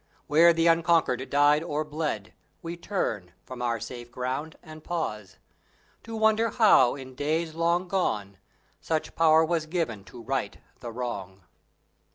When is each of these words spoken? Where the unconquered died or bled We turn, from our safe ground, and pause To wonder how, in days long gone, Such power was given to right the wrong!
Where 0.25 0.51
the 0.51 0.65
unconquered 0.65 1.29
died 1.29 1.61
or 1.61 1.83
bled 1.85 2.33
We 2.63 2.75
turn, 2.75 3.33
from 3.45 3.61
our 3.61 3.79
safe 3.79 4.09
ground, 4.09 4.57
and 4.63 4.83
pause 4.83 5.37
To 6.05 6.15
wonder 6.15 6.49
how, 6.49 6.95
in 6.95 7.13
days 7.13 7.53
long 7.53 7.87
gone, 7.87 8.39
Such 8.79 9.15
power 9.15 9.45
was 9.45 9.67
given 9.67 10.03
to 10.05 10.19
right 10.23 10.57
the 10.79 10.91
wrong! 10.91 11.43